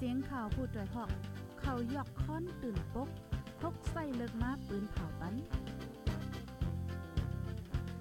[0.00, 1.10] เสียงข่าวพูดด้วยหอก
[1.60, 3.08] เขายกค้อนตื่นปก
[3.60, 5.34] พกใส่เลิกมาปืนเผาปัน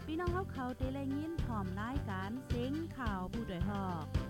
[0.05, 4.26] พี่น้องเขาเขาเตะแลยินพร้อมรายการเสียงข่าวผู้ด้วยหอก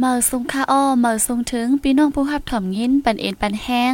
[0.00, 3.92] เมื่อสุงค่าอ้อเมื่อสุงถึงพี่น้องผู้รับถ่อมยินปันเอ็นปันแห้ง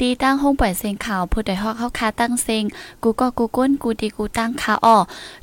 [0.00, 2.64] ตีตั้งห้องปล่อยเสียงข่าวผู้ใดฮอกเข้าคาตั้งเซง
[3.02, 4.96] กูก็กูก้นกูดีกูตั้งคาอ้อ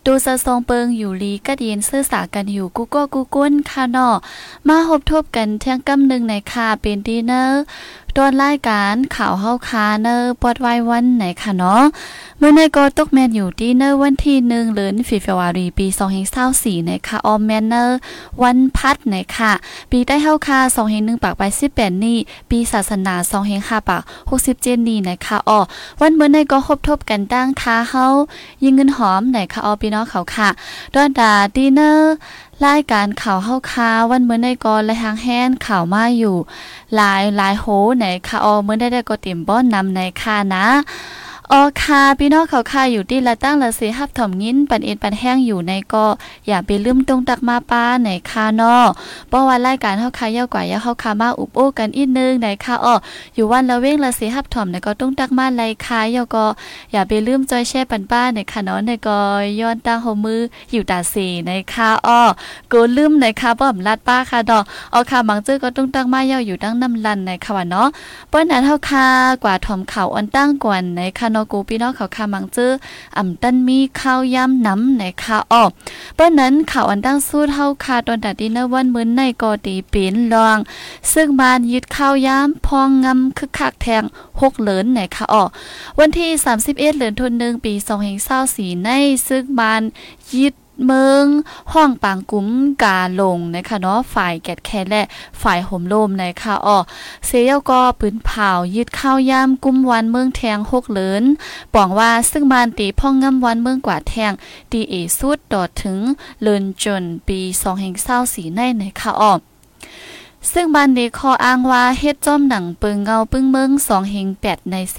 [0.05, 4.09] ดูสะทรงเปิงอยู่ลีก็เดียนซื่อสากันอยู่กูก็กูก้นคาเนอ
[4.67, 7.61] มาหบทบกันเที่ยงกำนึงในคาเป็นดีเนอร์
[8.17, 11.83] ตอนรายการข่าวเฮาคาเนอร์ปอดไว้วันไหนค่ะเนาะ
[12.37, 15.87] เมื่อในก็ตกแมนอยู่ที่เนอร์วันที่หนึ่งเดือนฟีฟวารีปี
[16.37, 17.97] 2024ในค่ะออมแมนเนอร์
[18.43, 19.51] วันพัดไหนค่ะ
[19.91, 20.59] ปีได้เฮาคา
[20.91, 22.17] 2.1ปากไป18นี่
[22.49, 23.13] ปีศาสนา
[23.51, 24.01] 2.5ปาก
[24.41, 25.59] 67นี่ในค่ะออ
[25.99, 28.05] วันเมื่อในก็ครบทบกันตั้งท้าเฮา
[28.63, 30.49] ยิงเงินหอมไหนค่ะออพี่น้องเขาค่ะ
[30.93, 32.13] ดอนดาดีเนอร์
[32.67, 36.35] รายการข่าวเฮาคาวันเมื่อในกอและหางแฮนข่าวมาอยู่
[36.95, 37.65] หลายหลายโห
[37.97, 40.65] ไหนค่ะออเมื่อได้ได้ก็ติ่มบ้อนนำในค่ะนะ
[41.53, 46.05] ออคาพี่น้องเขาคาอยู่ที่ละตั้งละสีฮับถ่อมยินปันเอ็นปันแห้งอยู่ในก็
[46.47, 48.85] อย่าไปลืมตรงตักมาป้าในคาเนาะ
[49.29, 52.95] เพราะว่ารายการเฮาคาเยาวกว่า ยาเฮาคามาอุบโอ้กันอีกนึงในคาอ้อ
[53.35, 56.45] อยู่วันละเว้งละสีฮับถ่อมในก็ต้งตักมาไลคาเยาก็
[56.91, 59.17] อย่าไปลืมจอยแช่ปันป้าในคาเนาะในก็
[59.59, 62.21] ย้อนตั้งโฮมืออยู่ตาสีในคาอ้อ
[62.71, 67.87] กูลืมในคาบ่อมลัดป้าค่ะดอกออคาบางจื้อก็ต้งตักมาเยาอยู่ตั้งน้ำลันในคาว่าเนาะ
[68.29, 69.05] เปิ้นนั้นเฮาคา
[69.43, 72.71] กว่าถ่อมข่าวอันตั้งกวนในคาเนาะกูพี่น้องเขาคามังจื้อ
[73.17, 75.63] อ่ำตันมีข้าวยำน้ำในคาอ้อ
[76.15, 80.57] เปิ้นนั้นข่าวอันตั้งสู้เท่าคาตอนตัดดินเนอร์วันมื้อในกอตีปีนลอง
[81.13, 84.03] ซึ่งบ้านยึดข้าวยำพองงำคึกคักแทง
[84.41, 85.43] หกเหลินในคาอ้อ
[85.99, 86.29] วันที่
[86.59, 87.73] 31เหลือนธันวาคมปี
[88.29, 88.89] 2024ใน
[89.27, 89.81] ซึ่งบ้าน
[90.35, 90.53] ยึด
[90.85, 91.25] เมือง
[91.73, 92.47] ห้องปางกุ้ม
[92.83, 95.03] กาลงนะคะเนาะฝ่ายแกดแคและ
[95.41, 96.77] ฝ่ายห่มโลมนะคะอ๋อ
[97.25, 101.23] เซียก็ปืนเผายึดข้าวยามกุ้มวันเมืองแทงหกเหลิน
[101.73, 104.33] ปองว่าซึ่งบานตีพ่องงำวันเมืองกว่าแทง
[104.71, 105.99] ตีเอสุดดอดถึง
[106.41, 109.33] เลินจนปีสองแห่งเศร้าสีในนะคะอ๋อ
[110.53, 114.97] ซึ่งบ้านเดคออ้างว่าเฮ็ดจ้อมหนังปึงเงาปึ้งเมืองสองเฮงแปดในเส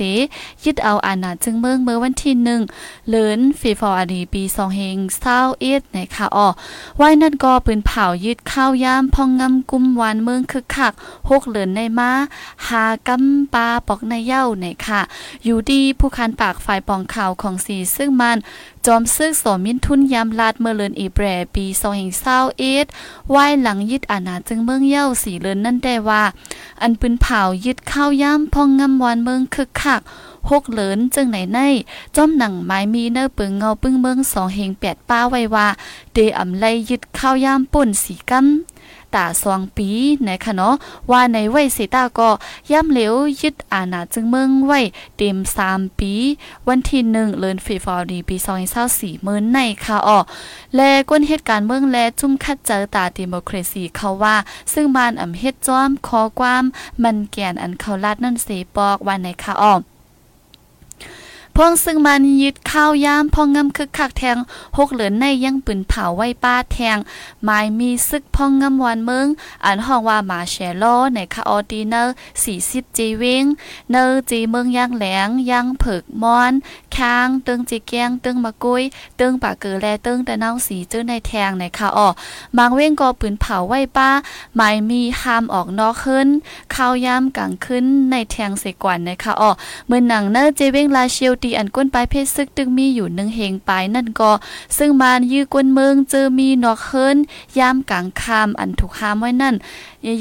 [0.64, 2.60] ยึดเอาอาณาจึงเมืองเมื่อวันที่หนึ่ง
[3.08, 6.48] เลินฟีฟอร์อดีปีสองเฮงเศร้าเอ็ดในค่ะอ้อ
[6.96, 10.92] ไว้นั่นก็ปืนเผายึดข้าวยามพองงำกุมวานเมืองคึกคัก
[11.30, 12.10] หกเลินในมา
[12.66, 15.00] หากำปลาปอกในเย้าในค่ะ
[15.44, 18.38] อยู่ดีผู้คันปากฝ่ายปองข่าวของสีซึ่งมัน
[18.86, 21.24] จอมซึกสอมินทุนยามลาดเมื่อเลินอีแบร
[21.54, 21.64] ปี
[22.50, 26.22] 2021ว่ายหลังยึดอาณาจึงเมืองเย้าสีเลินนั่นได้ว่า
[26.82, 30.00] อันปืนเผายึดข้าวย่ำพองงำวันเมืองคึกคัก
[30.50, 31.58] หกเหลินจึงไหนใน
[32.16, 35.68] จอมหนังไม้มีเนอปึงเงาปึ้งเมืองสองเฮงแปดป้าไว้ว่า
[36.12, 38.79] เดอำไลยึดข้าวย่ำป่นสีกำ
[39.14, 39.88] ตาสองปี
[40.28, 40.74] นะคะเนาะ
[41.10, 42.30] ว่าในไว้สิตาก็
[42.70, 44.80] ย่ำเหลวยึดอาณาจึงเมืองไว้
[45.16, 46.12] เต็มสามปี
[46.68, 50.18] วันที่หนึ่งเลือนฟีฟอดีปีสองเศร้าสี่มื่นในค่ะอ๋อ
[50.76, 54.36] และก้นเหตุการณ์เมืองและจุ่มคัดเจอตาดิโมครซีเขาว่า
[54.72, 56.64] ซึ่งมานอำเฮ็ดจ้อมคอความ
[57.02, 59.74] มันแก่นอันเขาลาดนั่นเสปอกวันในค่ะอ๋อ
[61.62, 64.36] พ่องซึ่งมันยึดข้าวยามพ่องงำคึกคักแทง
[64.78, 66.98] หกเหลือนในยังปืนเผาไว้ป้าแทง
[67.42, 69.26] ไม้มีซึกพ่องงำวันเมือง
[69.64, 70.84] อันห้องว่ามาแชโล
[71.14, 73.44] ในคาออดีเนอร์สี่สิบจีวิง
[73.90, 76.52] เนอร์จีเมืองย่างแหลงย่างผึกมอน
[76.98, 78.82] ค้างตึงจีแกงตึงมะกุย
[79.20, 82.08] ตึงปากเกือแลตึงแต่เน่าสีจื้อในแทงในคาออ
[82.58, 84.10] บางเว้งก็ปืนเผาไว้ป้า
[84.54, 86.28] ไม้มีห้ามออกนอกขึ้น
[86.74, 89.50] ข้าวยามกลางขึ้นในแทงเสกวันในคาออ
[89.86, 94.32] เมื่อหนังเนอร์เจเว้งลาเชียวตีอันก้นปลายเพศซึกตึงมีอยู่หนึ่งเฮงปลายนั่นก็
[94.78, 97.16] ซึ่งมานยื้อกวนเมืองเจอมีนอกเฮิน
[97.58, 99.54] ยามกลางคามอันถูกหามไว้นั่น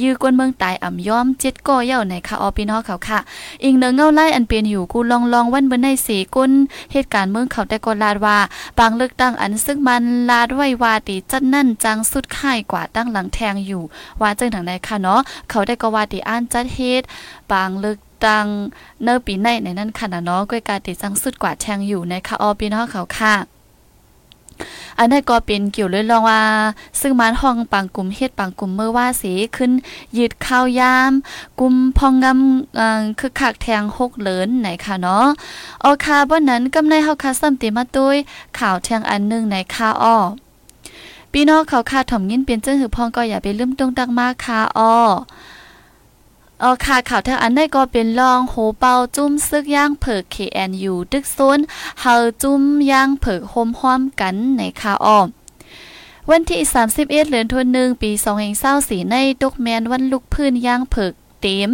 [0.01, 3.19] ยื้อกวนเมืองตายอ่ำย้อมเจ็ดก่อเย่าในค่ะออพี่น้องเขาค่ะ
[3.63, 6.51] อีกเนือเงาไล่อันเป็นอยู่กูลองลองวันเบนในเสกุน
[6.91, 8.37] เหตุการณ์เมืองเขาแต่ก็ลาดว่า
[8.79, 13.83] บางเลือกตั้งอันซึ่งมันลาดไว้ว่าตีจัดนั่นจังสุดค่ายกว่าตั้งหลังแทงอยู่
[14.21, 17.03] ว่าจังทางใดค่ะเนาะเขาได้ก็ว่าตีอ่านจัดเฮ็ด
[17.51, 18.45] บางเลือกตั้ง
[19.03, 23.58] เนอปีในในนั้นค่ะนะเนาะก้อยกาติจังสุดกว่าแทงอยู่ในะคะออปีน้องเขาค่ะ
[24.99, 26.41] อันนั้นก็เป็นเกี่ยวเลยลองว่า
[27.01, 29.71] ซึ่งมันห้องปังกลุ่มเฮ็ดปังกลุ่มเมื่อว่าสีขึ้น
[30.17, 31.11] ยืดข้าวยาม
[31.59, 35.25] กลุ่มพองงำคือคักแทงหกเหลินไหนค่ะเนาะ
[35.83, 38.17] ออคาบ่นั้นกำในเฮาคาซ้ำติมาตุ้ย
[38.59, 40.17] ข่าวแทงอันนึงในค่าอ้อ
[41.31, 44.95] พี่น้องเขาคาถ่อมยินเป็นเจ้าหือพองก็อย่าไปลืมตรงตักมาค่ะอ้อ
[46.61, 51.59] เออค่ะข่าวทางอันได้ก็เป็นรองโหเปาจุ้มซึกย่างเผิก KNU ดึกโซน
[52.01, 52.61] เฮาจุ้ม
[52.91, 55.19] ย่างเผิกโฮมห้อมกันในค่ะอ้อ
[56.29, 58.11] วันที่ 31เดือนธันวาคมปี
[58.61, 61.69] 2024ในตกแมนวันลุกพื้นย่างเผิก เต็ม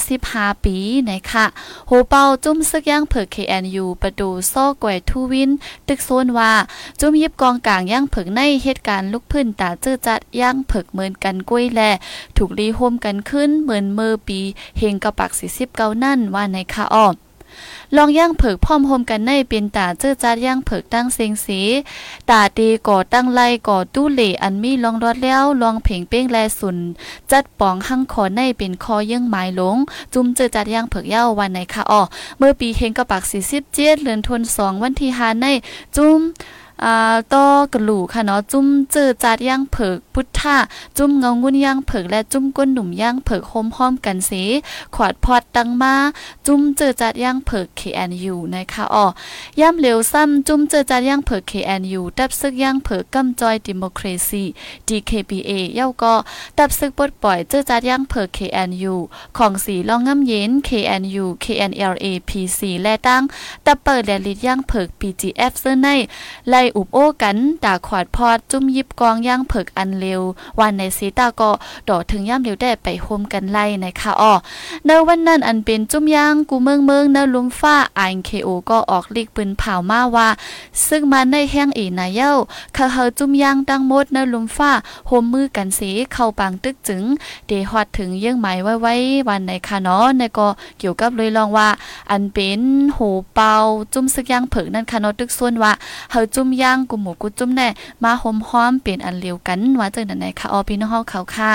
[0.00, 0.76] 75 ปี
[1.10, 1.44] นะคะ
[1.86, 5.50] โหเป้าจุ้มซึกย่างเผิก KNU ประตูซ่อก่วยทูวิน
[5.88, 6.52] ตึกโซนว่า
[7.00, 11.80] จุ้มยิบกองกลางย่างเผิกในเหตุการณ์ลุกพื้นตาเจอจัดย่างเผิกเหมือนกันกุ้ยแล
[12.36, 14.40] ถูกรีโฮมกันขึ้นเหมือนเมื่อปี
[14.78, 15.30] เฮงกระปัก
[15.68, 17.08] 49 นั่นว่าในคาอ้อ
[17.96, 21.60] ลองย่างเผิกพ่อมโฮมกันในเป็นตาเจอจัดย่างเผิกตั้งเซียงสี
[22.30, 26.78] ตาตีก่อตั้งไล่ก่อตู้เหล่อันมีลองรอดแล้วลองเพ่งเป้งแลสุน
[27.30, 29.76] จัดปองหั่งคอในเป็นคอยื่งหมายหลง
[30.14, 32.02] จุ่มเจอจัดย่างเผิกเย้าวันไหนคะอ๋อ
[32.38, 33.22] เมื่อปีเฮงกระปัก
[33.52, 35.46] 47เดือนทนวาคมวันที่5ใน
[35.96, 36.20] จุ่ม
[36.84, 40.56] อ่าต่อกระหลู่ค่ะเนาะจุ้มเจอจัดย่างเผิกพุทธะ
[40.96, 44.42] จุ้มเงางุ่นย่างเผิกและจุ้มก้นหนุ่มย่างเผิกโฮมพร้อมกันสี
[44.94, 45.94] ขวดพอดตังมา
[46.46, 49.06] จุ้มเจอจัดย่างเผิก KNU นะคะอ๋อ
[49.60, 54.42] ย่ำเหลวซ้ำจุ้มเจอจัดย่างเผิก KNU ตับซึกย่างเผิกกำจอยดิโมครซี
[54.88, 56.14] DKBA เย้าก็
[56.58, 58.94] ตับซึกปลดปล่อยเจอจัดย่างเผิก KNU
[59.38, 63.22] ของสีลองง่ำเย็น KNU KNLA PC และตั้ง
[63.66, 65.88] ตับเปิดและลิดย่างเผิก PGF เสื้อใน
[66.48, 70.22] ไลอุบโอ้กันตาขวาดพอดจุ่มยิบกองย่างเผิกอันเร็ว
[70.58, 71.50] วันในสีตาก็
[71.88, 74.32] ดอถึงย่ำเร็วได้ไปโฮมกันไล่ในค่ะอ้อ
[74.86, 80.28] ในวันนั้นอันเป็นจุ่มย่างกูเมืองเมืองเนลุมฟ้าไอเคโอก็ออกลีกปืนเผามาว่า
[80.88, 82.32] ซึ่งมาในแห้งอีนายเย้า
[82.74, 84.72] เขาเฮาจุ่มย่างตั้งมดเนลุมฟ้า
[85.06, 87.02] โฮมมือกันสีเข้าปางตึกจึง
[87.46, 88.94] เดฮอดถึงเยื่องหมายไว้ไว้
[89.28, 90.46] วันในค่ะเนาะในก็
[90.78, 91.68] เกี่ยวกับเลยลองว่า
[92.10, 92.60] อันเป็น
[92.94, 92.98] โห
[93.34, 93.54] เปา
[93.92, 95.72] จุ่มซึกย่างเผิกนั่นค่ะเนาะตึกส่วนว่า
[96.10, 97.68] เฮาจุ่มย่างกุหมูกุจุ่มแน่
[98.02, 101.52] มาหอมห้อมเปลี่ยนอันเดียวกันว่าจังนั้นไหนค่ะออพี่น้องเฮาเขาค่ะ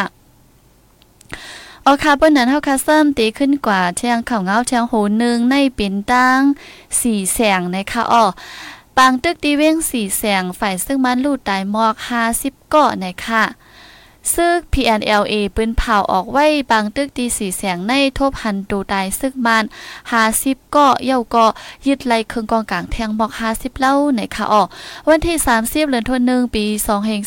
[1.85, 4.93] ออค่ะเปิ้นนั้นเฮาค่ะเสริมตีขึ้นกว่าเทียงข้าวเงาเทียงโห
[5.23, 6.39] นึงในเป็นตั้ง
[6.87, 8.25] 4แสงนะคะอ้อ
[8.97, 11.95] ปางตึกตีเว้ง4แสงฝ่ายซึ่งมันลูดตายหมอก
[12.31, 13.43] 50เกาะนะคะ
[14.35, 19.63] ซึก PNLA ปืนเผาออกไว้บางตึกตีสีแสงในทบหันตูตายซึกมัน
[20.19, 21.45] 50ก็เย่าก็
[21.87, 24.67] ยึดไล่เครื่องกองกลางแทงบอก50เล่าในค่ะออก
[25.07, 27.21] วันที่30เดือนธันวาคมปี2เฮง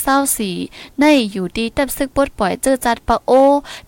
[0.49, 3.33] 24ในอยู่ดีตับซึกปดปล่อยเจอจัดปะโอ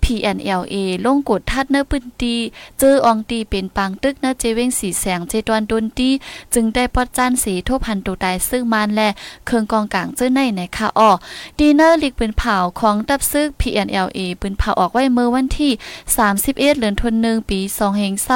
[0.04, 0.74] PNLA
[1.04, 2.34] ลงกดทัดเนื้อปืนตี
[2.78, 6.10] เจอองตีเป็นปางตึกเนื้อเจเวงสีแสงเจตวนดนตี
[6.54, 9.08] จึงได้ปอดจานสีทบหันตูตายซึ่งมันและ
[9.46, 11.16] เครื่องกองกลางเจอในในค่ะออก
[11.58, 15.72] ดีเนอร์ลิกปืนเผาขององตับซึก PNLA ปืนเผาออกไว้เมื่อวันที่
[16.16, 17.60] 31 เดือนธันวาคมปี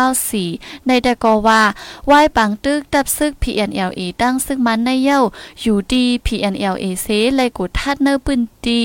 [0.05, 1.63] 2524ในแต่ก็ว่า
[2.07, 5.21] ไหว้ปังตึกตับซึก PNLA ตั้งซึ่งมันในเย้า
[5.61, 8.81] อยู่ดี PNLA เซเลยกดทัดเนอปืนตี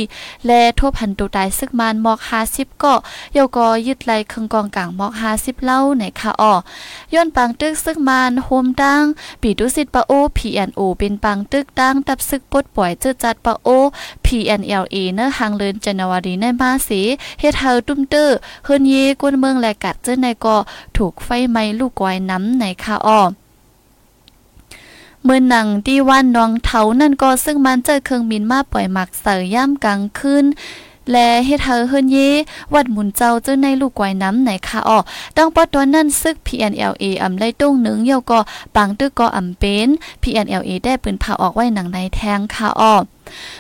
[0.46, 2.20] และทบพันตุตายซึกมันมอก
[2.52, 2.94] 50ก็
[3.34, 6.54] เยาก็ยึดไล่เครื่งกองกลางมอก50เล่าในค่ะอ้อ
[7.14, 9.04] ย้อนปังตึกซึกมันโฮมตั้ง
[9.42, 13.68] ปีดุสิตปะโอ PNO เป็นปังตึกตั้งตับซึกปดปล่อยเจอจัดปะโอ
[14.26, 17.02] PNLA เนื้อหางเลยนจันวารีในมาสี
[17.40, 20.58] เฮ็ดเฮาตุ้มเตอร์เฮิรนเยกวนเมืองแลกัดเจ้าในก็
[20.98, 23.22] ถูกไฟไหม้ลูกกวายน้ำในคาอ้อ
[25.24, 30.46] เมื่อหนังที่ว่านน้องเทานั่นก็ซึ่งมันเจอเครื่องบินมาปล่อยหมักเสยย่ำกลางคืน
[31.12, 32.18] และเฮ็ดเฮอเฮินเย
[32.74, 35.00] วัดหมุนเจ้าเจ้าในลูกกวายน้ำไหนค่ะอ้อ
[35.38, 38.40] ตั้งปอตอนนั้นซึก PNLA อำไลตุ้งหนึ่งเยาก็
[38.76, 39.88] ปังตึกก็อำเป็น
[40.24, 42.96] PNLA ได้ปืนผ่าออกไว้หนังในแทงค่ะอ้อ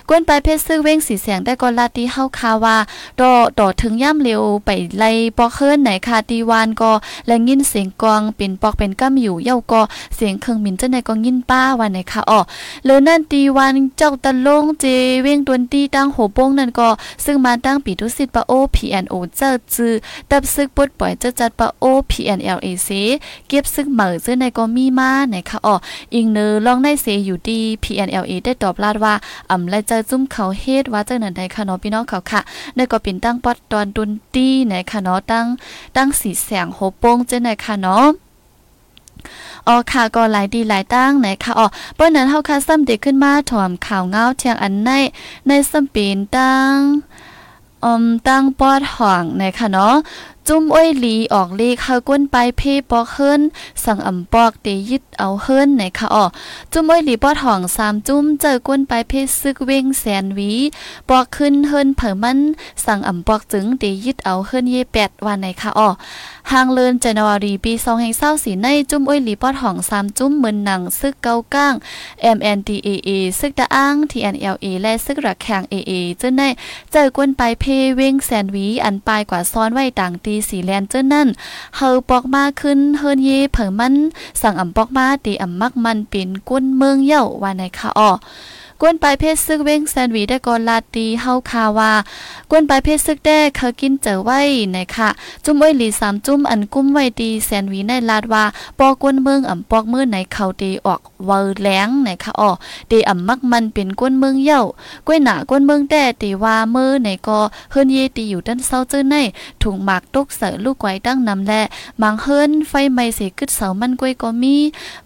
[0.09, 2.77] กวนไปเพชรซื้อเว้งสีเสียงได้ก็ลาตีเฮาคาว่า
[3.19, 6.91] ดอดอถึงย่ำเร็วไปไล่ปอกเฮิรนไหนคาตีวานก็
[7.27, 9.81] และยินเสียงกองเป็นปอกเป็นก้ำอยู่เย้าก็
[10.15, 12.39] เสียงเครื่องมินเจ้าในก็ยินป้าวันไหนค่ะอ๋อ
[12.85, 14.85] เลยนั่นตีวานเจ้าตะลงเจ
[15.23, 16.89] เว้งตวนตีตั้งโหโป้งนั่นก็
[17.25, 19.93] ซึ่งมาตั้งปีทุสิตปะโอ PNO เจ้าจือ
[20.29, 22.89] ตับซึกปดปล่อยเจ้าจัดปะโอ PNLAC เอซ
[23.47, 25.75] เก็บซึกเหมือเจ้าในก็มีมาไหนค่ะอ๋อ
[26.15, 29.13] อิงเนอลองได้เสอยู่ดี PNLA ได้ตอบลาดว่า
[29.55, 32.41] อำและเจอจุ้มเขาเฮ็ดว่าเจังนั้นได้ค่ะเนาะพี่น้องเขาค่ะ
[32.75, 35.45] ในก็เป็นตั้งปอดตอนดุนตี้ในค่ะเนาะตั้ง
[35.95, 38.05] ตั้งสีแสงโหโป้งเจังได๋ค่ะเนาะ
[39.67, 44.89] อ๋อค่ะก็หลายดีหลายตั้งไหนค่ะอ๋อเปิ้นนั้นเฮาค่ะซ้ำเด็กขึ้นมาถอมข่าวเงาเทียงอันใน
[45.47, 46.75] ในซ้ำเป็นตั้ง
[47.85, 49.95] อมตั้งปอดห่องในค่ะเนาะ
[50.49, 52.61] จุ้มอ้อยหลีออกเลขเฮาก้นไปเพ
[52.91, 53.41] ปอกเฮิรน
[53.83, 56.25] สั่งอ่ำปอกเตยึดเอาเฮิรนไหนคะอ๋อ
[56.71, 60.53] จุ้มอ้อยหลีปอดห้องสามจุ้มเจอก้นไปเพซึกเวงแสนวี
[61.09, 62.39] ปอกขึ้นเฮิรนเผอมัน
[62.85, 65.89] สั่งอ่ำปอกจึงเตยึดเอาเฮิรนเยแปดวันไหนคะอ๋อ
[66.51, 71.73] หางเลินจันวารีปี2องแห่งเศร้าสีในจุ้มอ้อยหลีปอดห้องสามจุ้มเหมือนหนังซึกเกาก้าง
[72.37, 73.09] MNDAA
[73.39, 76.41] ซึกตะอ้าง TNLA และซึกระแขง AA เจ้าใน
[76.91, 81.27] เจอกวนไปเพเวงแสนวีอันปลายกว่าซ้อนไว้ต่างตีสีแลนเจ้านั่น
[81.75, 83.95] เฮาปอกมาขึ้นเฮินเยเผิมัน
[84.41, 88.11] สั่งอ่ำปอกมาตีอ่ำมักมันเป็นก้นเมืองเย่าว่าในค่ะอ้อ
[88.81, 91.91] กวนไปเพศซึกเว้งแซนวีได้ก่อนลาตีเฮาคาว่า
[92.49, 94.41] กวนไปเพศซึกได้เขากินเจอไว้
[94.75, 95.09] นะคะ
[95.43, 98.43] จุ้มไว้หลีสามจุ้มอันกุ้มไว้ตีแซนวีในลาดว่า
[98.79, 102.51] ปอกวนเมืองอ่ำปอกมือไหนเขาตีออกเวอร์แหลงนะคะอ๋อ
[102.91, 104.61] ตีอ่ำมักมันเป็นก้นเมืองเย่า
[105.07, 107.39] กวยหนาก้นเมืองแต่ตีว่ามือไหนก็
[107.71, 109.15] เฮิรนเยตีอยู่ด้านเศร้าเจ้อใน
[109.61, 111.53] ถุงหมากตกเสือลูกไว้ตั้งนำแล
[112.01, 114.55] บางเฮิรนไฟไหม้เสกึดเสามันกวยก็มี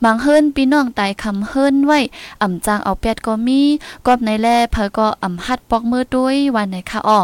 [0.04, 2.00] บางเฮิรนพี่น้องตายคำเฮิรนไว้
[2.42, 3.59] อ่ำจางเอาแปดก็มี
[4.06, 7.20] กอบในแลเพอก็อ่ำหัดปอกมือด้วยวันไหนค่ะอ้อ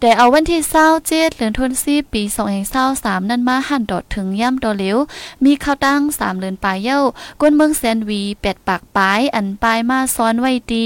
[0.00, 4.98] แต่เอาวันที่เศร้าเจ็ดเดือนธันวาคมปีสองเองเศร้าสามนั่นมาหันดอดถึงย่ำดอเหลว
[5.44, 7.00] มีข้าวตั้งสามเลือนปลายเย้า
[7.40, 10.82] กวนเมืองแซนวีเป็ดปากปลายอันปลายมาซ้อนไว้ดี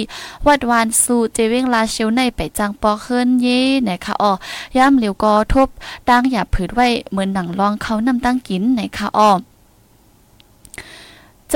[0.47, 4.33] วัดวานสู่เจเวงลาเชียวในไปจังปอเคินเย่นะคะอ้อ
[4.77, 5.69] ย่ำเหลียวก็ทบ
[6.09, 9.33] ตั้งอย่าผืดไว้เหมือนหนังรองเขานำตั้งกินนะคะอ้อ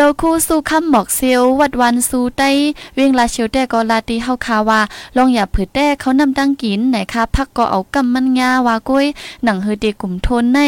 [0.02, 2.50] จ้าคู่สู้คำหมอกเซียววัดวันสู้ไต้
[2.94, 4.80] เวียงลาเชียวแต่ก็ลาตีเฮาคาว่า
[5.16, 9.06] ลองอย่าผืดแต่เขานำตั้งกินไหนคะพักก็เอากำมันงาว่าก้อย
[9.44, 10.58] หนังเฮอดีกลุ่มทนใน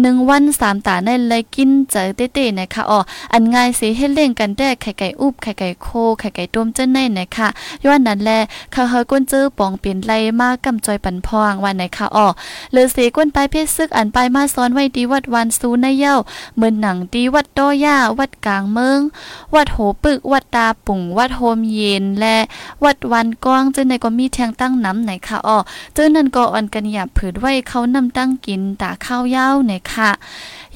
[0.00, 3.00] หนึ่งวันสามตาในเลยกินเจอเต้ๆนะคะอ๋อ
[3.32, 5.86] อันง่ายสิให้เล่งกันแต่ไข่ไก่อุบไข่ไก่โค
[6.20, 7.48] ไข่ไก่ต้มเจ้าในนะคะ
[7.84, 8.30] ย้อนนั้นแล
[8.72, 12.28] เขาเฮอก้นเจอปองเปลี่ยนไรมากกำจอยปันพองวันไหนคะอ๋อ
[12.72, 16.14] เลือสีก้นไปเพศซึกอันไปมาซ้อนไว้ดีวัดวันสู้ในเย้า
[16.56, 19.00] เหมือนหนังดีวัดโตย่าวัดกลางเมือง
[19.54, 22.38] วัดโหปึก วัดตาปุ่ง วัดโฮมเย็น และ
[22.84, 25.58] วัดวันกว้างเจ้าในก็มีแทงตั้งน้ำไหนค่ะอ้อ
[25.94, 30.10] เจ้านั่นก็อ่อนกันหยาบผืดไว้เขานำตั้งกินตาข้าวยาวไหนค่ะ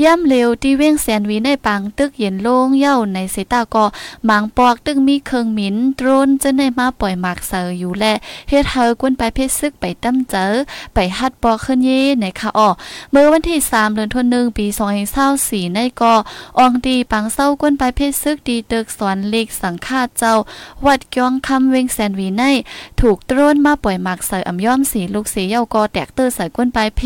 [0.04, 3.84] ย่ำเร็วที่เว้งแสนวีในปังตึกเย็นโล่งเย้าในเสตาก็
[4.24, 8.04] หมางปอกตึกมีเครื่องหมินโดรนจ้าในมาปล่อยหมากเสืออยู่แล
[8.48, 10.46] เฮ็ดเฮากวนไปเพชรซึกไปตั้มเจอ
[10.94, 12.68] ไปฮัดปอกขึ้นเย่ไหนค่ะอ้อ
[13.10, 14.66] เมื่อวันที่ 3 เดือนธันวาคมปี
[15.20, 16.14] 2024ในก็
[16.58, 20.34] อองดีปังเศร้ากวนไปเพชรซึกดีตึกสอนเล็กสังฆาเจ้า
[20.86, 22.42] วัดก้องคำเวงแสนวีใน
[23.00, 27.00] ถูกตรนมาปล่อยหมากใส่อำย่อมสีลูกสีเยาก็แตกเตอร์ใส่ก้นปลายเพ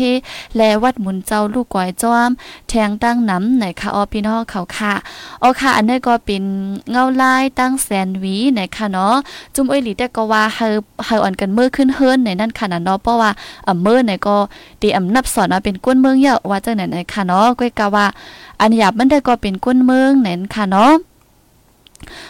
[0.57, 2.31] และวัดมุนเจ้าลูกก้อยจอม
[2.69, 4.93] แงตั้งน้ำไหนคะออพี่น้องเขาค่ะ
[5.41, 6.43] ออค่ะ อันนี้ก็เป็น
[6.91, 9.15] เงาลายตั้งแสนวีไหนค่ะเนาะ
[9.55, 10.67] จุ่มเอ้ยหลีแต่ก็ว่าเฮา
[11.05, 13.31] เฮาอ่อนกันเมื่อขึ้นเฮิรนในนั่นค่ะนะเนาะเพราะว่า
[13.67, 14.35] อ่าเมื่อไหนก็
[14.81, 18.05] ตีอำนับสอนมาเป็นก้นเมืองเยอะว่าจังไหนไหนค่ะเนาะก้อยกะว่า
[18.59, 21.10] อันหยาบมันได้ก็เป็นก้นเมืองไหนค่ะเนาะ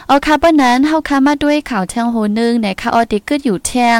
[0.08, 3.98] เอาค่ะเปิ้นนั้นเฮาค่ะมาด้วยข่าวแทงโหนึงในค่ะออติกึดอยู่แทง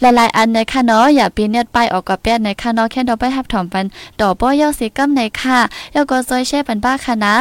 [0.00, 3.86] หลายๆอันในค่ะเนาะอย่าปีเน็ตไปออกกับแป้นในค่ะเนาะแค่ดอกไปฮับถอมปัน
[4.20, 5.58] ดอกป้อยาสิกำในค่ะ
[5.94, 7.36] ยาก็ซอยแช่ปันบ้าค่ะนะ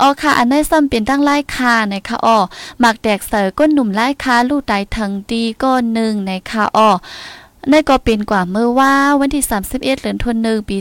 [0.00, 2.38] ออค่ะอันในซ้ำเป็นตั้งไล่ค่ะในค่ะอ้อ
[2.82, 6.90] มักแดกเสือก้นหนุ่มไล่ค่ะลูกตายทั้งดีก้นหนึ่งในค่ะอ้อ
[7.70, 10.76] ในก็เป็นกว่าเมื่อว่าวันที่ 31 เดือนธันวาคมปี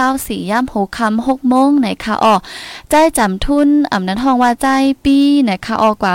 [0.00, 2.34] 2024ย่ำ6ค่ำ6โมงไหนคะอ๋อ
[2.90, 4.66] ใจจำทุนอ่ำนั้นห้องว่าใจ
[5.04, 6.14] ปีไหนคะอ๋อกว่า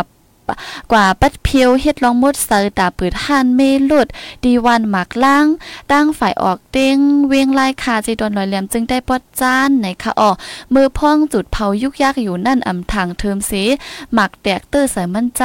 [0.92, 4.08] กว่าปัดเพียวเฮ็ดลองมดเสือตาปืดหันเมลุด
[4.44, 5.48] ดีวันหมักล่าง
[5.92, 10.32] ตั้งฝ่ายออกเต็งเวียงลายคาจีดอนลอยเหลี่ยมจึงได้ปอดจานในคะออ
[10.74, 13.52] มือพ่องจุดเผายุกยักอยู่นั่นอำทางเทิมเส
[14.14, 15.44] หมักแตกเตอร์ใส่มั่นใจ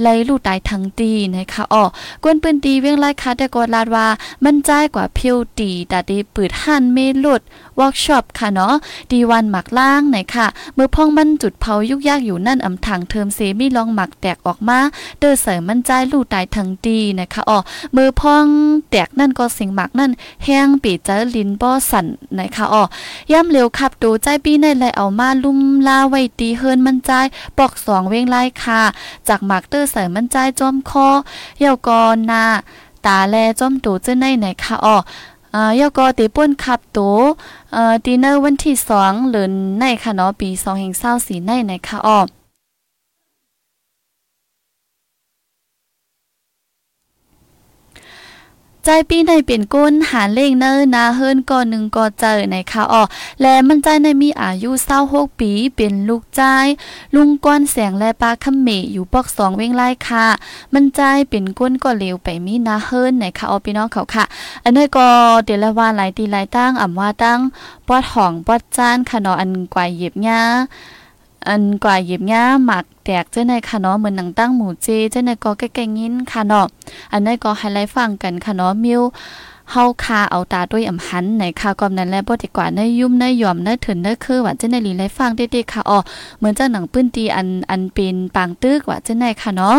[0.00, 1.90] ไล่ลู่ตายทั้งตีในคะออก
[2.24, 4.06] วนปืนตีเวียงลายคาได้กอดลาดว่า
[4.44, 7.40] มั่นใจกว่าเพียวตีต่ดีปืดหันเมลุด
[7.78, 8.74] วิร์กช็อปค่ะเนาะ
[9.10, 14.78] ดีวันหมักล่างไหนค่ะมือพ่องมันจุดเผายุกยากอยู่นั่นอำทางเทิมเสมีลองหมักแตกออกมา
[15.18, 17.58] เตอเสริมมันใจลู่ตายทั้งดีนะคะอ๋อ
[17.96, 18.46] มือพ่อง
[18.90, 20.10] แตกนั่นก็สิงหมักนั่น
[20.44, 22.06] แห้งปีเจอลินบ่สั่น
[22.38, 22.82] นะคะอ๋อ
[23.32, 27.10] ย่ำเร็วขับดูใจปีในไลเอามาลุ่มลาไว้ตีเฮินมันใจ
[27.58, 28.80] ปอกสองเวงไล่ค่ะ
[29.28, 31.08] จากหมักเตอเสริมมันใจจอมคอ
[31.60, 32.00] เยาวกอ
[32.30, 32.44] นา
[33.06, 34.96] ตาแลจอมตูเจ้าในไหนคะอ๋อ
[35.54, 36.98] อ่อยก็ติป่นขับโต
[37.72, 42.20] เอ่อตีเนอร์วันที่สองเดือนในค่ะเนาะปี2แห่ง24ในในค่ะอ้อ
[48.86, 53.02] ใจปีในเป็นก้นหาเล่งเนอนาเฮิรนก่อนหนึ่งก่อเจอในค่ะอ๋อ
[53.42, 56.42] และมันใจในมีอายุเศร้าหกปีเป็นลูกใจ
[57.14, 60.26] ลุงก้อนแสงและปลาคำเมอยู่ปอกสองเว้งไล่ค่ะ
[60.72, 64.24] มันใจเป็นก้นก็เหลวไปมีนาเฮิรนในค่ะอ๋อพี่น้องเขาค่ะ
[64.64, 65.06] อันนี้ก็
[65.44, 67.40] เดี๋ยวละว่าหลายตีหลายตั้งอ่ำว่าตั้ง
[67.88, 70.40] ปอดห่องปอดจานค่ะเนาะอันกว่าเหยียบหญ้า
[71.48, 76.66] อันกว่าหยิบง่าหมักแตกเจ้าในค่ะเนาะเหมือนหนังตั้งหมูเจเจ้าในก็ใกล้ๆยินค่ะเนาะ
[77.12, 79.02] อันนี้ก็ไฮไลท์ฟังกันค่ะเนาะมิว
[79.70, 85.98] เฮาคาเอาตาด้วยอำหันในค่ะกอมนั้นแลบ่ดีกว่าในยุ่มในยอมในถึนในคือว่าเจ้าในลีไลฟังเด็กๆค่ะอ๋อ
[86.38, 89.78] เหมือนเจ้าหนังปื้นตีอันอันเป็นปางตึกว่าเจ้าในค่ะเนาะ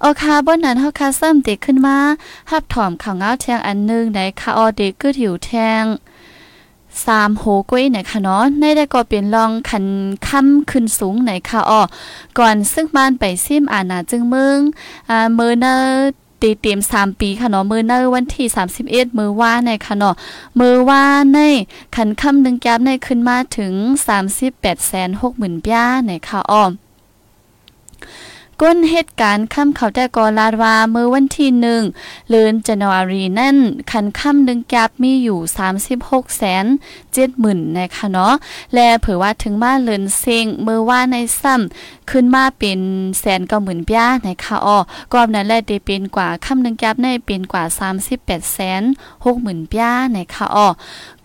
[0.00, 1.96] โอคาบนนั้นเฮาคาซ้ำเด็กขึ้นมา
[2.50, 5.50] ฮับถอมข่าวเงาแทงอันนึงในค่ะอ๋อเด็กก็ถิวแท
[5.82, 5.84] ง
[7.06, 9.86] สามโหกุ้ยเนี่ยค่ะเนาะในได้ก็เป็นลองคัน
[10.28, 11.82] ค่ำขึ้นสูงไหนคะอ้อ
[12.38, 14.58] ก่อนซึ่งบ้านไปซิมอาณาจึงเมือง
[15.10, 15.74] อ่าเมือเนอ
[16.40, 18.46] ตีเตรียม3ปีค่ะเนาะมือเนอวันที่
[18.82, 20.14] 31มือว่าในค่ะเนาะ
[20.60, 21.38] มือว่าใน
[21.96, 23.72] คันค่ำนึงแก๊บในขึ้นมาถึง
[24.68, 26.64] 38,60,000ป้าในค่ะอ้อ
[28.62, 31.82] ก้นเหตุการณ์ค่ำเขาแต่กอลาดว่าเมื่อวันที่หนึ่ง
[32.28, 33.56] เลือนจันวารีนั่น
[33.90, 35.38] คันค่ำหนึ่งแกบมีอยู่
[35.88, 36.66] 36แสน
[37.14, 38.34] เจ็ดหมื่นนะคะเนาะ
[38.74, 42.80] และเผยว่าถึงมาเลือนเซงเมื่อว่าในซ้ำขึ้นมาเป็น
[43.20, 44.78] แสนเก้าหมื่นป้านคะอ๋อ
[45.12, 47.64] ก็นั้นแหละได้เป็นกว่าค่ำหนึ่งแกบในเป็นกว่า
[48.08, 48.82] 38แสน
[49.24, 50.68] หกหมื่นป้านคะอ๋อ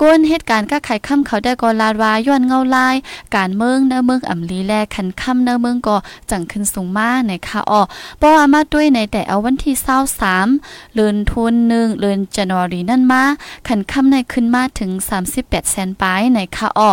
[0.01, 2.95] ก้นเหตุการณ์ก็ไขค่ำเขาได้กอลาดวาย้อนเงาลาย
[3.35, 5.97] การเมืองเนื้อเมืองอ่ำลีแลคันค่ำเนื้อเมืองก็
[6.31, 7.81] จังขึ้นสูงมากในะคะอ๋อ
[8.21, 9.75] ป้อมาด้วยในแต่เอาวันที่
[10.35, 13.23] 23เดือนทุนหนึ่งเดือนจันวารีนั่นมา
[13.67, 14.91] ขันค่ำในขึ้นมาถึง
[15.31, 16.89] 38แสนปลายในค่ะอ๋อ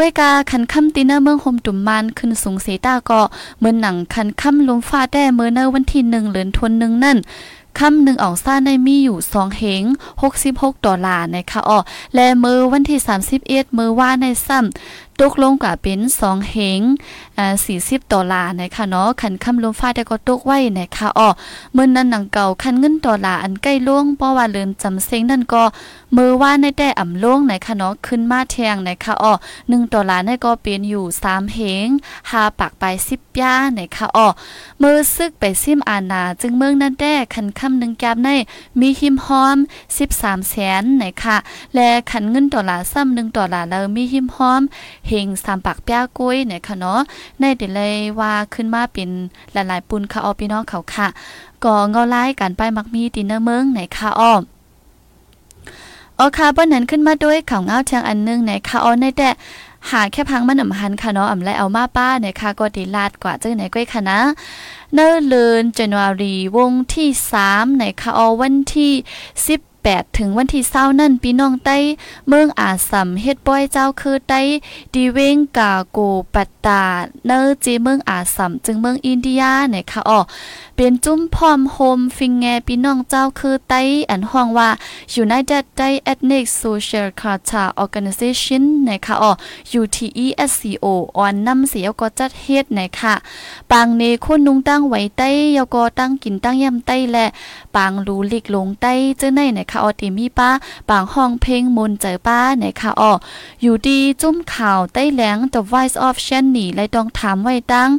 [0.00, 3.20] ก้วยกาคันค่ำตีเนอร์เมืองโฮมตุ่มมันขึ้นสูงเสตาก็
[3.58, 7.18] เหมือนหนังคันค่ำลมฟ้าแต้เมื่อเนอร์วันที่หนึ่งเดือนทวนหนึ่งนั่น
[7.78, 9.82] คำหนึ่งออกซ่าในมีอยู่สองเหง
[10.22, 11.78] 66ดอลลาร์นะคะอ๋อ
[12.14, 12.98] และมือวันที่
[13.38, 16.80] 31มือว่าในซ้ำ ตกลงกับเป็น2เหง
[17.38, 21.28] อ่า40 ดอลลาร์นะคะเนาะคันคำลมฟ้าได้ก็ตกไว้นะคะอ๋อ
[21.76, 25.62] มื้อนั้นหนังเก่าคันเงินดอลลาร์อันใกล้ล่วงเพราะว่าเลือนจำเซ็งนั่นก็
[26.16, 29.32] มือว่าในแต่อ่ำล่วงนะคะเนาะขึ้นมาแทงนะคะอ๋อ
[29.66, 31.88] 1ดอลลาร์นี่ก็เป็นอยู่3เหง
[32.28, 34.28] 5ปากไป10ย่านะคะอ๋อ
[34.82, 38.28] มือซึกไปซิมอานาจึงเมืองนั่นแต่คันคำหนึ่งแกบใน
[38.80, 39.56] มีหิมหอม
[40.04, 41.36] 13แสนนะคะ
[41.74, 44.62] และคันเงินดอลลาร์ซ้ำ1ดอลลาร์แล้วมีหิมหอม
[45.08, 47.00] เฮงสามปากแป้กุ้ยเนี่ยค่ะเนาะ
[47.40, 49.10] ในเดเลยว่าขึ้นมาเป็น
[49.52, 51.08] หลายๆ ปุนค่ะออพี่น้องเขาค่ะ
[51.64, 54.42] ก็เงาไล่กันไปมักมีดินเนอร์เมืองไหนค่ะอ้อม
[56.18, 59.28] ออค่ะบนนั้นขึ้นมาด้วยข่าวเงาเทียงอันนึงไหนค่ะอ้อในแต่
[59.90, 64.20] หาแค่พังมันอ่ำหันค่ะเนาะอ่ำไรเอามาป้าเนี่ยค่ะก็ดีลาดกว่าเจ้าไหนก้อยค่ะนะ
[64.94, 67.08] เนอเลือนจันวารีวงที่
[67.42, 68.92] 3ในค่ะออวันที่
[69.58, 71.76] 10 8 ถึงวันที่เศร้านั่นพี่น้องใต้
[72.28, 74.40] เมืองอาสัมเฮ็ดป้อยเจ้าคือใต้
[74.94, 75.98] ดีเวงกาโก
[76.34, 76.82] ปัตตา
[77.26, 80.20] เนอจีเมืองอาสัมจึงเมืองอินเดียเนี่ยค่ะอ๋อ
[80.76, 84.68] เป็นจุ้มพร้อมโฮมฟิงแงพี่น้องเจ้าคือไต้อันห้องว่า
[85.22, 89.32] United Thai Ethnic Social Culture Organization นะคะอ๋อ
[89.80, 93.14] UTESCO ออนนำเสียก็จัดเฮ็ดนะคะ
[93.70, 97.26] ปางเนคนนุงตั้งไว้ใต้ยก็ตั้งกินตั้งยำใต้และ
[97.76, 100.50] ปางรูลิกลงใต้เจ้าในนะคะออติมีป้า
[100.90, 103.12] บางห้องเพลงมนเจอป้านคะออ
[103.62, 107.90] อยู่ดีจุ้มข่าวใต้แหลง The Voice of Shanny และต้องถามไว้ตั้ง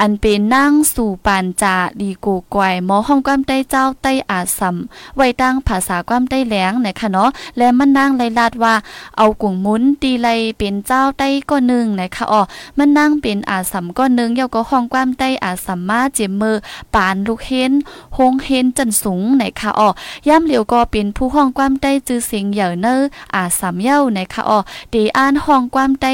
[0.00, 4.76] อันเป็นนั่งสู่ปานจาดีกูกวยหมอห้องความใต้เจ้าใต้อาสัม
[5.16, 7.28] ไว้ตั้งภาษาความใต้แหลงนะคะเนาะ
[7.58, 8.74] และมันนั่งไลลาดว่า
[9.16, 10.28] เอากุ่งมุนตีไล
[10.58, 12.42] เป็นเจ้าใต้ก็หนึ่งนะคะอ๋อ
[12.78, 16.56] มันนั่งเป็นอาสัมก็หนึ่งเยาก็ห้องความใต้อาสัมมาเจมมือ
[16.94, 17.72] ปานลูกเห็น
[18.16, 19.88] หงเห็นจันสูงนะคะอ๋อ
[20.28, 22.94] ย่ำเหลียวก็เป็นผู้ห้องความใต้จื้อเสียงเหย่อเนอ
[23.34, 24.58] อาสัมเย้านะคะอ๋อ
[24.94, 26.12] ดีอ่านห้องความใต้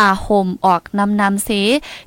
[0.00, 1.50] อาห่มออกนำนำเส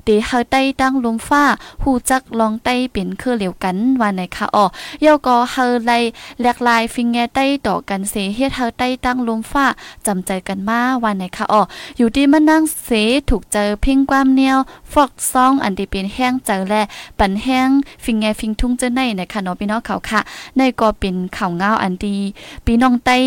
[0.06, 1.44] ดีเฮาใต้ตั้งลมฟ้า
[1.82, 4.64] หูจักลองไต้เป็นคือเหลียวกันว่าไหนคะอ๋อ
[5.04, 5.92] ยอก็เฮาไล
[6.40, 9.66] แหลกลายฟิงแงไต้ต่อกันเสเฮ็ดเฮาไต้ตั้งลมฟ้า
[10.06, 11.62] จำใจกันมาว่าไหนคะอ๋อ
[11.98, 12.90] อยู่ที่มันนั่งเส
[13.30, 14.58] ถูกเจอเพ่งความแนว
[14.92, 16.74] ฟอกซองอันที่เป็นแห้งเจอแล
[17.18, 17.68] ปันแห้ง
[18.04, 20.20] ฟิงแงฟิงทุ่งเจอในนะคะเนาะพี่น้องเขาค่ะ
[20.56, 22.16] ในก็เป็นข่าวเงาอันดี
[22.64, 23.18] พี่น้องไต้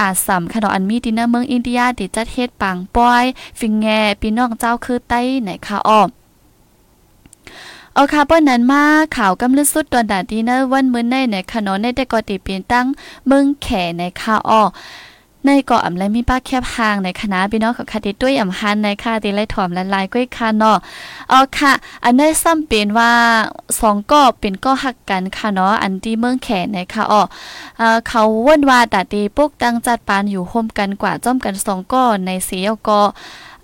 [0.00, 3.24] อาสัมค่ะเนาะอันมีดินเนอร์เมืองอินเดียติจัดเฮ็ดปางปอย
[3.58, 3.86] ฟิงแง
[4.20, 6.02] พี่น้องเจ้าคือไต้ไหนคะอ๋อ
[7.94, 8.82] เอาค่ะป้อนนั้นมา
[9.16, 12.86] ข่าวกำลึกสุดตอนดาดีเนอร์วันมื้อในในขนนในแต่ก็ติเปลี่ยนตั้ง
[13.26, 14.62] เมืองแขในค่ะอ้อ
[15.46, 20.78] ในเกาะอำและมีป้าแคบหางในคณะพี่น้องของคาติด้วยอำหันในค่ะติไลถอมละลายก้อยค่ะเนาะ
[21.30, 21.72] เอาค่ะ
[22.04, 23.10] อันได้ซ้ำเป็นว่า
[23.80, 27.22] สองก็เป็นก็หักกันค่ะเนาะอันที่เมืองแขนนะคะอ๋อ
[27.78, 33.00] เอ่อเขาว่นว่าตาตีปุกตั้งจัดปานอยู่โฮมกันกว่าจ้อมกันสองก็ในเสียวก็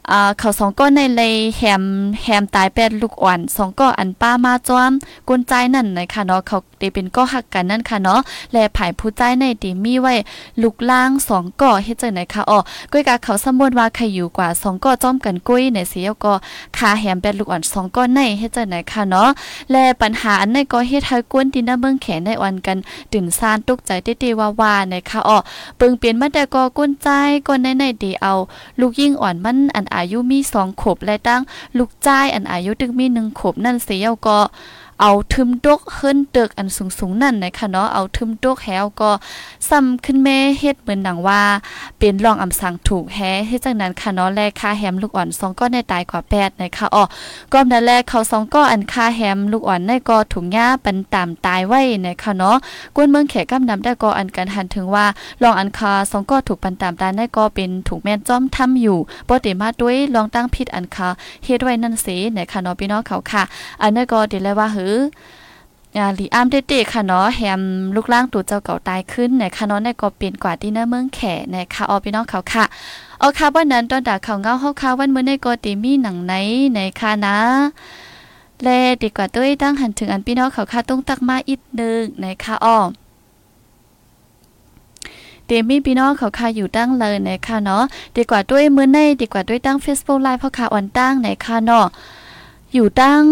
[0.09, 1.85] อ่าเขาสองก้อนในเลยแฮม
[2.23, 4.93] แฮมตายแปดลูกอ่อนสองก้ออันป้ามาจ้อม
[5.29, 8.21] กุนใจนั่นนะคะเนาะเขาได้เป็นก็หักกันนั่นค่ะเนาะ
[8.53, 10.15] และผายผู้ใจในตีมีไว้
[10.63, 12.59] ลูกล่างสองก่อเฮ็ดจังไหนคะอ๋อ
[12.93, 16.33] ก้อยกาเขาสมมุติว่าใครอยู่กว่าสองก่อจ้อมกันกุ้ยในเสียก็
[16.77, 19.29] ขาแหมเป็นลูกอ่อนสองก่อในเฮ็ดจังไหนคะเนาะ
[19.71, 22.79] และปัญหาอันในก็เฮ็ดให้กวนที่หน้าเบิ่งแขนในอ่อนกัน
[23.13, 25.39] ตื่นซ่านตกใจเตๆว่าๆนะคะอ๋อ
[25.77, 27.09] เปิงเปลี่ยนมาแต่ก็ก้นใจ
[27.47, 28.33] ก้นในในดีเอา
[28.81, 31.43] ลูกยิ่งอ่อนมันอันอายุมีสองขบและตั้ง
[31.79, 34.39] ลูกจ้ายอันอายุตึกมีหนึ่งขบนั่นเสียก็
[35.01, 39.11] เอาทึมดกเฮิรนตึกอันสูงๆนั่นนะคะเนาะเอาทึมดกแฮวก็
[39.69, 41.43] ซ้ำขึ้นแม่เฮ็ดเหมือนหนังว่า
[41.99, 47.05] เป็นรองอำสังถูกแฮเฮ็ดจังนั้นค่ะเนาะแลค่าแฮมลูกอ่อนสองก้อนในตายกว่าแปดนะคะอ๋อ
[47.53, 52.57] ก็นั่นแลเขาสองก้อนอันค่าแฮมลูกอ่อนในก็ถุงหญ้าปันตามตายไว้นะคะเนาะ
[52.97, 55.07] กวนเมืองแขกกำนำได้ก็อันกันหันถึงว่า
[55.43, 61.09] ลองอันคาสองก็ถูกปันตามตายในก็เป็นถูกแม่นจ้อมทำอยู่บ่ได้มาด้วยลองตั้งผิดอันคา
[61.45, 63.43] เฮ็ดไว้นั่นสินะคะเนาะพี่น้องเขาค่ะ
[63.83, 65.03] อันนั้นก็เดี๋ยวเลยว่าเฮหือ
[65.97, 67.63] อ่าลีอ้ามเด็ๆค่ะเนาะแฮม
[67.97, 71.21] ลูกล่างตัวเจ้าเก่าตายขึ้นนคะเนาะในก็เปลี่ยนกว่าที่เนื้อเมืองแข
[71.55, 72.65] นะคะออพี่น้องเขาค่ะ
[73.19, 76.33] เอาค่ะวันนั้นตอนดาเขาเงาเฮาค่ะวันมื้อในก็ติมีหนังไหน
[76.75, 77.37] ในค่ะนะ
[78.63, 78.69] แล
[79.03, 82.79] ดีกว่าด้วยตั้งหันถึงอันพี่น้องเขาค่ะต้องตักมาอีกนึงนะคะอ้อ
[85.47, 87.83] เดมี่พี่น้องเขาค่ะอยู่ตั้งเลยนะคะเนาะ
[88.17, 91.87] ดีกว่าด้วยมื้อในดีกว่าด้วยตั้ง Facebook Live เพราะค่ะออนตั้งนะคะเนาะ
[92.75, 93.25] อยู่ตั้ง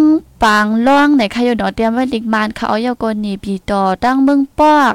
[0.42, 4.94] ปางล่องในคายดอเตรียมไว้ดิกมานค่ะเอายากนีปีต่อตั้งเมืองปอก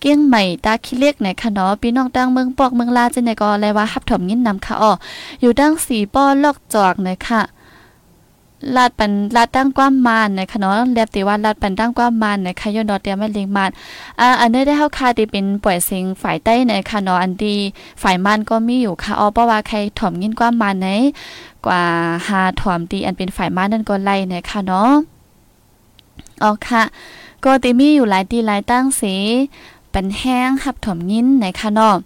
[0.00, 4.92] เกี้ยงใหม่ตาคิเล็กในค่ะเนาะพี่น้องตั้งเมืองปอกเมืองลาจังได๋ก็แลว่าฮับถมยินนำค่ะอ้อ
[5.40, 7.42] อยู่ตั้งสีป้อลอกจอกในค่ะ
[8.76, 13.70] ลาดปันลาดตั้งความมานนะคะเนาะแลบติว่าลาดปันตั้งความมานนะคะยดอเตียมไว้ลิกมาน
[14.20, 17.56] อ่าอันนี้ได้เฮาค่ะที่เป็นป่วยเสียงฝ่ายใต้ในค่ะเนาะอันดี
[18.02, 20.86] ฝ่ายมันก็มีอยู่ค่ะอ้อเพราะว่าใครถ่มยินความมานไหน
[21.66, 21.82] กว่า
[22.28, 24.90] หาถอมตีอันเป็นฝ่ายม้านั่นก็ไล่นะคะเนาะ
[26.42, 26.82] อ๋อค่ะ
[27.44, 29.14] ก็ติมีอยู่หลายตีหลายตั้งสี
[29.90, 31.96] เป็นแห้งหับถ่มยินนะคะเนาะ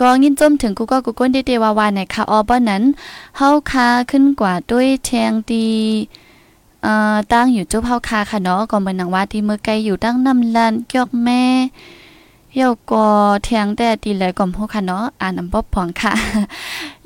[0.00, 2.82] ก็ยินจมถึงกูก็กูก้นเดเดวาวานะคะออป้อนั้น
[3.36, 5.64] เฮาคาขึ้นกว่าด้วยแทงตี
[6.82, 11.42] เอ่อตั้งอยู่จุบเฮาคาค่ะเนาะก็เหมือนหนังว่าที่เมื่อไกลอยู่ตั้งน้ำลันเกียกแม่
[12.54, 13.06] เยาก็
[13.44, 16.12] เทียงแต่ตีเลยก่อมฮู้ค่ะเนาะอ่านนำบ่พองค่ะ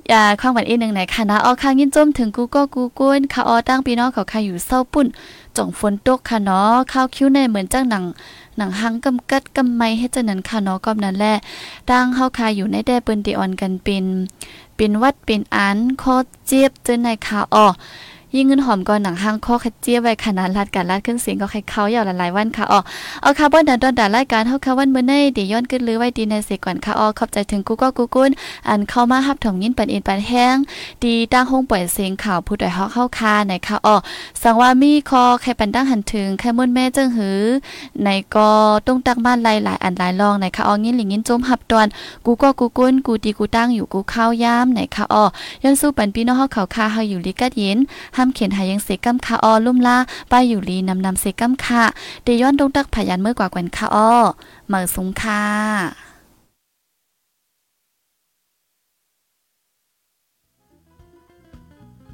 [0.08, 5.06] อย่าข้างวันอีกหนึ่งไหนค่ะนะออข้างยินจมถึงกูก็กูกุ้นค่ะออตั้งพี่น้องเขาค่ะอยู่เศร้าปุ่น
[5.56, 8.04] จ่องฝนตกค่ะเนาะข้าวคิ้วในเหมือนจังหนัง
[8.58, 11.34] หนังหังกำกัดกำไมให้เจนันค่ะเนาะก็นั้นแหละ
[11.90, 14.04] ดังเฮาคาอยู่ในแดเปิ้นติออนกันเป็น
[14.76, 16.14] เป็นวัดเป็นอันคอ
[16.46, 17.66] เจี๊ยบเจนในคาออ
[18.34, 22.80] ยิ่งเงินหอมก่อนหนังห้างข้อขัดเจี๊ยไว้ขนาดลาดกันลาดเครื่องเสียงก็ใครเขายาวหลายวันค่ะอ๋อ
[23.22, 28.30] เอาค่ะบ่ดันดอนดารายการเฮาค่ะวันมื้อนี้เดี๋ยวย้อนขึ้นหรือไว้ดีในเสก่อนค่ะอ๋อขอบใจถึงกูก็กูกุ้น
[28.68, 30.56] อันเข้ามารับถงยินปันอ็นปันแห้ง
[31.04, 33.96] ดีตั้งห้องปล่อยเสียงข่าวผู้ใดฮอกเข้าคาในค่ะอ๋อ
[34.42, 37.40] สังว่ามีคอใครปันตั้งหันถึงใครมุ่นแม่เจิงหือ
[38.02, 38.50] ในก็
[38.86, 41.86] ต้องตักบ้านหลายหลายอันหลายรองในค่ะอ๋อยินหลิงยินจมหับตอน
[42.26, 45.24] กูก็กูกุ้นกูดีกูตั้งอยู่กูเข้ายามในค่ะอ๋อ
[45.62, 47.78] ย้อนสู้ปันพี่น้องเฮาเขาคาเฮาอยู่ลิกัดเย็น
[48.18, 49.96] ห้ามเขียนหายังเสกัมคาออลุ่มล่า
[50.30, 51.82] ป้ายอยู่ลีนำนำเสกัมคา
[52.24, 54.12] เดย้อนดงตักพยันเมื่อกว่ากันคาออ
[54.68, 55.44] เมือสุงค่ะ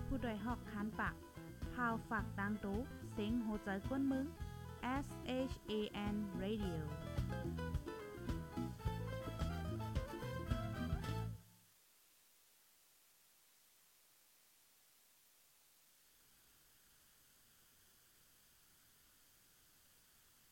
[0.07, 1.15] ผู้โดยหอกคานปาก
[1.75, 2.79] พาวฝากดังตู้
[3.13, 4.25] เสียงโหใจกวนมึง
[5.05, 5.07] S
[5.51, 5.73] H A
[6.14, 6.14] N